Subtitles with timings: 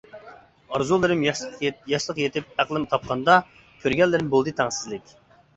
[0.77, 1.21] ئارزۇلىرىم
[1.93, 3.37] ياشلىق يېتىپ ئەقلىم تاپقاندا،
[3.85, 5.15] كۆرگەنلىرىم بولدى تەڭسىزلىك.